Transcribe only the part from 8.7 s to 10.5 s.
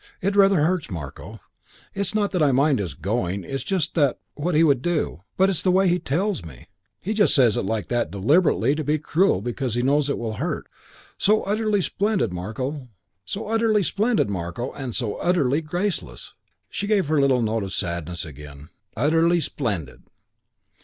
to be cruel because he knows it will